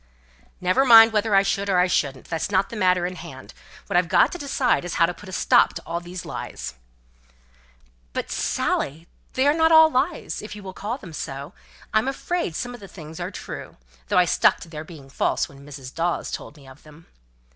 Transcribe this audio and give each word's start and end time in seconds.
"Never 0.59 0.83
mind 0.83 1.13
whether 1.13 1.35
I 1.35 1.43
should 1.43 1.69
or 1.69 1.77
I 1.77 1.85
shouldn't. 1.85 2.25
That's 2.25 2.49
not 2.49 2.69
the 2.71 2.75
matter 2.75 3.05
in 3.05 3.17
hand. 3.17 3.53
What 3.85 3.95
I've 3.95 4.07
got 4.09 4.31
to 4.31 4.39
decide 4.39 4.83
is, 4.83 4.95
how 4.95 5.05
to 5.05 5.13
put 5.13 5.29
a 5.29 5.31
stop 5.31 5.75
to 5.75 5.83
all 5.85 5.99
these 5.99 6.25
lies." 6.25 6.73
"But, 8.11 8.25
Dorothy, 8.57 9.05
they 9.33 9.45
are 9.45 9.53
not 9.53 9.71
all 9.71 9.91
lies 9.91 10.41
if 10.41 10.55
you 10.55 10.63
will 10.63 10.73
call 10.73 10.97
them 10.97 11.13
so; 11.13 11.53
I'm 11.93 12.07
afraid 12.07 12.55
some 12.55 12.75
things 12.77 13.19
are 13.19 13.29
true; 13.29 13.77
though 14.07 14.17
I 14.17 14.25
stuck 14.25 14.59
to 14.61 14.69
their 14.69 14.83
being 14.83 15.07
false 15.07 15.47
when 15.47 15.63
Mrs. 15.63 15.93
Dawes 15.93 16.31
told 16.31 16.57
me 16.57 16.67
of 16.67 16.81
them." 16.81 17.05